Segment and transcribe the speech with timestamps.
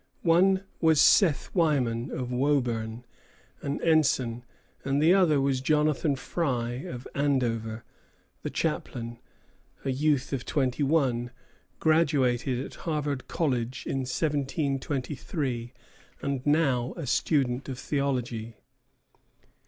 [0.23, 3.05] One was Seth Wyman, of Woburn,
[3.61, 4.43] an ensign;
[4.83, 7.83] and the other was Jonathan Frye, of Andover,
[8.41, 9.19] the chaplain,
[9.85, 11.29] a youth of twenty one,
[11.79, 15.71] graduated at Harvard College in 1723,
[16.19, 18.57] and now a student of theology.